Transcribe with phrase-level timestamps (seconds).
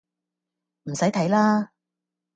[0.85, 1.69] 唔使睇喇